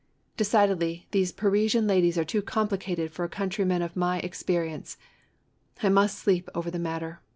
[0.35, 4.97] Decidedly, these Parisian ladies are too complicated for a countryman of my ex perience!
[5.83, 7.19] I must sleep over the matter.